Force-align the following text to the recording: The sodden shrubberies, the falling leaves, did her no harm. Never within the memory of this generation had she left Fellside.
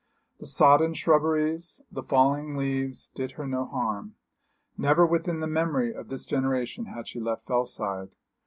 The 0.39 0.47
sodden 0.47 0.95
shrubberies, 0.95 1.83
the 1.91 2.01
falling 2.01 2.57
leaves, 2.57 3.11
did 3.13 3.33
her 3.33 3.45
no 3.45 3.65
harm. 3.67 4.15
Never 4.75 5.05
within 5.05 5.41
the 5.41 5.45
memory 5.47 5.93
of 5.93 6.07
this 6.07 6.25
generation 6.25 6.85
had 6.85 7.07
she 7.07 7.19
left 7.19 7.45
Fellside. 7.45 8.09